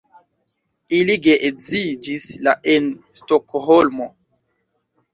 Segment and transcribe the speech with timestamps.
[0.99, 2.91] Ili geedziĝis la en
[3.23, 4.13] Stokholmo.